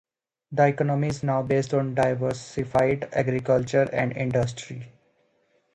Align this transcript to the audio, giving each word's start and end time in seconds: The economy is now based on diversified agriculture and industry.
The 0.51 0.65
economy 0.69 1.09
is 1.09 1.21
now 1.21 1.43
based 1.43 1.75
on 1.75 1.93
diversified 1.93 3.07
agriculture 3.13 3.87
and 3.93 4.11
industry. 4.17 4.91